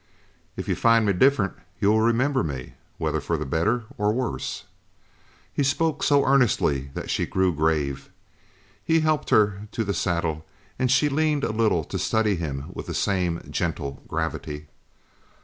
"If 0.55 0.67
you 0.67 0.73
find 0.75 1.05
me 1.05 1.13
different, 1.13 1.53
you 1.79 1.91
will 1.91 2.01
remember 2.01 2.43
me, 2.43 2.73
whether 2.97 3.21
for 3.21 3.37
better 3.45 3.83
or 3.99 4.11
worse." 4.11 4.63
He 5.53 5.61
spoke 5.61 6.01
so 6.01 6.25
earnestly 6.25 6.89
that 6.95 7.11
she 7.11 7.27
grew 7.27 7.53
grave. 7.53 8.09
He 8.83 9.01
helped 9.01 9.29
her 9.29 9.67
to 9.71 9.83
the 9.83 9.93
saddle 9.93 10.43
and 10.79 10.89
she 10.89 11.07
leaned 11.07 11.43
a 11.43 11.51
little 11.51 11.83
to 11.83 11.99
study 11.99 12.35
him 12.35 12.71
with 12.73 12.87
the 12.87 12.95
same 12.95 13.41
gentle 13.51 14.01
gravity. 14.07 14.69